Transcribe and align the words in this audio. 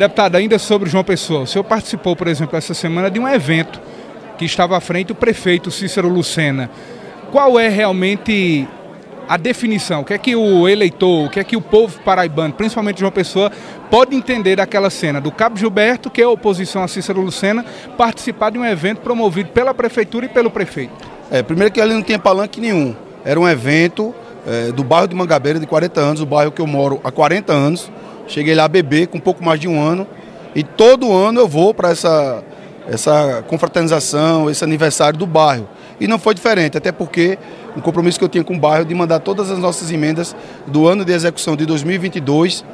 Deputado, 0.00 0.36
ainda 0.36 0.58
sobre 0.58 0.88
João 0.88 1.04
Pessoa, 1.04 1.42
o 1.42 1.46
senhor 1.46 1.62
participou, 1.62 2.16
por 2.16 2.26
exemplo, 2.26 2.56
essa 2.56 2.72
semana 2.72 3.10
de 3.10 3.20
um 3.20 3.28
evento 3.28 3.78
que 4.38 4.46
estava 4.46 4.74
à 4.74 4.80
frente 4.80 5.12
o 5.12 5.14
prefeito 5.14 5.70
Cícero 5.70 6.08
Lucena. 6.08 6.70
Qual 7.30 7.60
é 7.60 7.68
realmente 7.68 8.66
a 9.28 9.36
definição? 9.36 10.00
O 10.00 10.04
que 10.06 10.14
é 10.14 10.16
que 10.16 10.34
o 10.34 10.66
eleitor, 10.66 11.26
o 11.26 11.28
que 11.28 11.38
é 11.38 11.44
que 11.44 11.54
o 11.54 11.60
povo 11.60 12.00
paraibano, 12.00 12.54
principalmente 12.54 13.00
João 13.00 13.12
Pessoa, 13.12 13.52
pode 13.90 14.16
entender 14.16 14.56
daquela 14.56 14.88
cena 14.88 15.20
do 15.20 15.30
Cabo 15.30 15.58
Gilberto, 15.58 16.08
que 16.08 16.22
é 16.22 16.24
a 16.24 16.30
oposição 16.30 16.82
a 16.82 16.88
Cícero 16.88 17.20
Lucena, 17.20 17.62
participar 17.98 18.48
de 18.48 18.58
um 18.58 18.64
evento 18.64 19.02
promovido 19.02 19.50
pela 19.50 19.74
prefeitura 19.74 20.24
e 20.24 20.30
pelo 20.30 20.50
prefeito? 20.50 20.94
É, 21.30 21.42
primeiro 21.42 21.74
que 21.74 21.78
ali 21.78 21.92
não 21.92 22.02
tinha 22.02 22.18
palanque 22.18 22.58
nenhum. 22.58 22.96
Era 23.22 23.38
um 23.38 23.46
evento 23.46 24.14
é, 24.46 24.72
do 24.72 24.82
bairro 24.82 25.08
de 25.08 25.14
Mangabeira, 25.14 25.60
de 25.60 25.66
40 25.66 26.00
anos, 26.00 26.20
o 26.22 26.26
bairro 26.26 26.50
que 26.50 26.62
eu 26.62 26.66
moro 26.66 27.02
há 27.04 27.12
40 27.12 27.52
anos. 27.52 27.92
Cheguei 28.30 28.54
lá 28.54 28.64
a 28.64 28.68
beber 28.68 29.08
com 29.08 29.18
um 29.18 29.20
pouco 29.20 29.44
mais 29.44 29.58
de 29.58 29.66
um 29.66 29.80
ano. 29.80 30.06
E 30.54 30.62
todo 30.62 31.12
ano 31.12 31.40
eu 31.40 31.48
vou 31.48 31.74
para 31.74 31.90
essa, 31.90 32.44
essa 32.88 33.44
confraternização, 33.48 34.48
esse 34.48 34.62
aniversário 34.62 35.18
do 35.18 35.26
bairro. 35.26 35.68
E 36.00 36.06
não 36.06 36.16
foi 36.16 36.32
diferente, 36.32 36.78
até 36.78 36.92
porque 36.92 37.36
um 37.76 37.80
compromisso 37.80 38.20
que 38.20 38.24
eu 38.24 38.28
tinha 38.28 38.44
com 38.44 38.54
o 38.54 38.58
bairro 38.58 38.84
de 38.84 38.94
mandar 38.94 39.18
todas 39.18 39.50
as 39.50 39.58
nossas 39.58 39.90
emendas 39.90 40.34
do 40.64 40.86
ano 40.86 41.04
de 41.04 41.12
execução 41.12 41.56
de 41.56 41.66
2022 41.66 42.64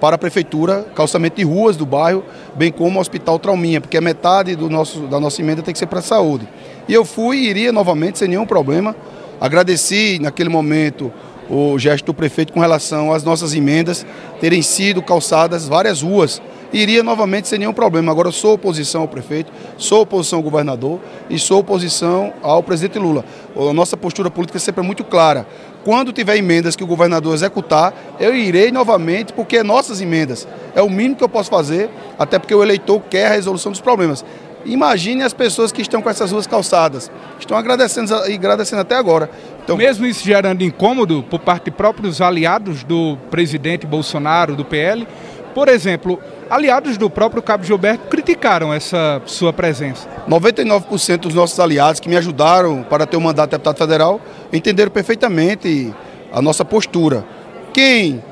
para 0.00 0.16
a 0.16 0.18
prefeitura, 0.18 0.84
calçamento 0.96 1.36
de 1.36 1.44
ruas 1.44 1.76
do 1.76 1.86
bairro, 1.86 2.24
bem 2.56 2.72
como 2.72 2.98
o 2.98 3.00
Hospital 3.00 3.38
Trauminha, 3.38 3.80
porque 3.80 4.00
metade 4.00 4.56
do 4.56 4.68
nosso, 4.68 5.02
da 5.02 5.20
nossa 5.20 5.40
emenda 5.40 5.62
tem 5.62 5.72
que 5.72 5.78
ser 5.78 5.86
para 5.86 6.00
a 6.00 6.02
saúde. 6.02 6.48
E 6.88 6.92
eu 6.92 7.04
fui 7.04 7.38
e 7.38 7.48
iria 7.48 7.72
novamente 7.72 8.18
sem 8.18 8.26
nenhum 8.26 8.44
problema. 8.44 8.96
Agradeci 9.40 10.18
naquele 10.20 10.48
momento 10.48 11.12
o 11.48 11.78
gesto 11.78 12.06
do 12.06 12.14
prefeito 12.14 12.52
com 12.52 12.60
relação 12.60 13.12
às 13.12 13.22
nossas 13.22 13.54
emendas 13.54 14.06
terem 14.40 14.62
sido 14.62 15.02
calçadas 15.02 15.68
várias 15.68 16.02
ruas. 16.02 16.40
Iria 16.72 17.04
novamente 17.04 17.46
sem 17.46 17.60
nenhum 17.60 17.72
problema. 17.72 18.10
Agora 18.10 18.28
eu 18.28 18.32
sou 18.32 18.54
oposição 18.54 19.02
ao 19.02 19.08
prefeito, 19.08 19.52
sou 19.78 20.02
oposição 20.02 20.40
ao 20.40 20.42
governador 20.42 20.98
e 21.30 21.38
sou 21.38 21.60
oposição 21.60 22.32
ao 22.42 22.64
presidente 22.64 22.98
Lula. 22.98 23.24
A 23.56 23.72
nossa 23.72 23.96
postura 23.96 24.28
política 24.28 24.58
sempre 24.58 24.82
é 24.82 24.84
muito 24.84 25.04
clara. 25.04 25.46
Quando 25.84 26.12
tiver 26.12 26.36
emendas 26.36 26.74
que 26.74 26.82
o 26.82 26.86
governador 26.86 27.34
executar, 27.34 27.94
eu 28.18 28.34
irei 28.34 28.72
novamente, 28.72 29.32
porque 29.32 29.58
é 29.58 29.62
nossas 29.62 30.00
emendas. 30.00 30.48
É 30.74 30.82
o 30.82 30.88
mínimo 30.88 31.14
que 31.14 31.22
eu 31.22 31.28
posso 31.28 31.50
fazer, 31.50 31.90
até 32.18 32.38
porque 32.38 32.54
o 32.54 32.62
eleitor 32.62 33.00
quer 33.08 33.26
a 33.26 33.34
resolução 33.34 33.70
dos 33.70 33.82
problemas. 33.82 34.24
Imagine 34.64 35.22
as 35.22 35.32
pessoas 35.32 35.70
que 35.70 35.82
estão 35.82 36.00
com 36.00 36.08
essas 36.08 36.32
ruas 36.32 36.46
calçadas. 36.46 37.10
Estão 37.38 37.56
agradecendo 37.56 38.12
e 38.28 38.34
agradecendo 38.34 38.82
até 38.82 38.96
agora. 38.96 39.30
Então, 39.62 39.76
Mesmo 39.76 40.06
isso 40.06 40.24
gerando 40.24 40.62
incômodo 40.62 41.22
por 41.22 41.40
parte 41.40 41.64
de 41.64 41.70
próprios 41.70 42.20
aliados 42.20 42.84
do 42.84 43.16
presidente 43.30 43.86
Bolsonaro, 43.86 44.54
do 44.54 44.64
PL, 44.64 45.06
por 45.54 45.68
exemplo, 45.68 46.18
aliados 46.50 46.98
do 46.98 47.08
próprio 47.08 47.42
Cabo 47.42 47.64
Gilberto 47.64 48.08
criticaram 48.08 48.74
essa 48.74 49.22
sua 49.24 49.52
presença. 49.52 50.08
99% 50.28 51.18
dos 51.18 51.34
nossos 51.34 51.58
aliados 51.60 52.00
que 52.00 52.08
me 52.08 52.16
ajudaram 52.16 52.82
para 52.82 53.06
ter 53.06 53.16
o 53.16 53.20
mandato 53.20 53.50
de 53.50 53.52
deputado 53.52 53.78
federal 53.78 54.20
entenderam 54.52 54.90
perfeitamente 54.90 55.94
a 56.32 56.42
nossa 56.42 56.64
postura. 56.64 57.24
Quem 57.72 58.22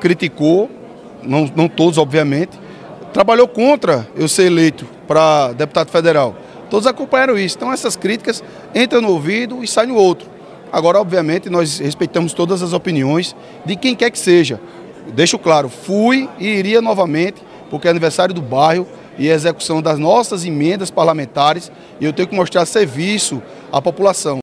criticou, 0.00 0.70
não, 1.22 1.50
não 1.54 1.68
todos 1.68 1.98
obviamente, 1.98 2.58
trabalhou 3.12 3.48
contra 3.48 4.08
eu 4.16 4.28
ser 4.28 4.44
eleito 4.44 4.86
para 5.06 5.52
deputado 5.52 5.90
federal. 5.90 6.34
Todos 6.68 6.86
acompanharam 6.86 7.38
isso. 7.38 7.56
Então 7.56 7.72
essas 7.72 7.96
críticas 7.96 8.42
entram 8.74 9.00
no 9.00 9.10
ouvido 9.10 9.62
e 9.62 9.68
saem 9.68 9.88
no 9.88 9.96
outro. 9.96 10.28
Agora, 10.72 11.00
obviamente, 11.00 11.50
nós 11.50 11.78
respeitamos 11.78 12.32
todas 12.32 12.62
as 12.62 12.72
opiniões 12.72 13.34
de 13.64 13.74
quem 13.74 13.94
quer 13.94 14.10
que 14.10 14.18
seja. 14.18 14.60
Deixo 15.14 15.38
claro, 15.38 15.68
fui 15.68 16.28
e 16.38 16.46
iria 16.46 16.80
novamente, 16.80 17.42
porque 17.68 17.88
é 17.88 17.90
aniversário 17.90 18.32
do 18.32 18.40
bairro 18.40 18.86
e 19.18 19.30
a 19.30 19.34
execução 19.34 19.82
das 19.82 19.98
nossas 19.98 20.44
emendas 20.44 20.90
parlamentares 20.90 21.72
e 22.00 22.04
eu 22.04 22.12
tenho 22.12 22.28
que 22.28 22.34
mostrar 22.34 22.64
serviço 22.64 23.42
à 23.72 23.82
população. 23.82 24.38